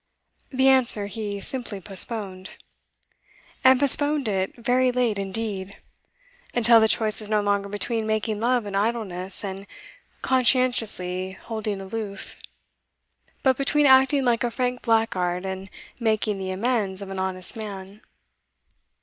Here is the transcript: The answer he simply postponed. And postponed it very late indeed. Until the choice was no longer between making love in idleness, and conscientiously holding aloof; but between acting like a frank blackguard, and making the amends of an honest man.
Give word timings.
The 0.49 0.67
answer 0.67 1.05
he 1.05 1.39
simply 1.39 1.79
postponed. 1.79 2.49
And 3.63 3.79
postponed 3.79 4.27
it 4.27 4.55
very 4.55 4.91
late 4.91 5.19
indeed. 5.19 5.77
Until 6.55 6.79
the 6.79 6.87
choice 6.87 7.19
was 7.19 7.29
no 7.29 7.39
longer 7.39 7.69
between 7.69 8.07
making 8.07 8.39
love 8.39 8.65
in 8.65 8.75
idleness, 8.75 9.43
and 9.43 9.67
conscientiously 10.23 11.33
holding 11.33 11.79
aloof; 11.79 12.35
but 13.43 13.57
between 13.57 13.85
acting 13.85 14.25
like 14.25 14.43
a 14.43 14.49
frank 14.49 14.81
blackguard, 14.81 15.45
and 15.45 15.69
making 15.99 16.39
the 16.39 16.49
amends 16.49 17.03
of 17.03 17.11
an 17.11 17.19
honest 17.19 17.55
man. 17.55 18.01